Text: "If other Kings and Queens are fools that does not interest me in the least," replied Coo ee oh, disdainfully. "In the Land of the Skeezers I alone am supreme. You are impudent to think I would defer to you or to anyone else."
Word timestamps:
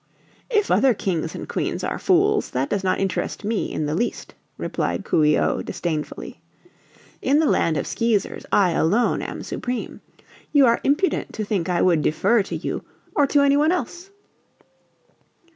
"If 0.49 0.71
other 0.71 0.95
Kings 0.95 1.35
and 1.35 1.47
Queens 1.47 1.83
are 1.83 1.99
fools 1.99 2.49
that 2.49 2.71
does 2.71 2.83
not 2.83 2.99
interest 2.99 3.43
me 3.43 3.71
in 3.71 3.85
the 3.85 3.93
least," 3.93 4.33
replied 4.57 5.05
Coo 5.05 5.23
ee 5.23 5.37
oh, 5.37 5.61
disdainfully. 5.61 6.41
"In 7.21 7.37
the 7.37 7.45
Land 7.45 7.77
of 7.77 7.85
the 7.85 7.89
Skeezers 7.91 8.47
I 8.51 8.71
alone 8.71 9.21
am 9.21 9.43
supreme. 9.43 10.01
You 10.51 10.65
are 10.65 10.81
impudent 10.83 11.33
to 11.33 11.43
think 11.45 11.69
I 11.69 11.83
would 11.83 12.01
defer 12.01 12.41
to 12.41 12.55
you 12.55 12.83
or 13.15 13.27
to 13.27 13.41
anyone 13.41 13.71
else." 13.71 14.09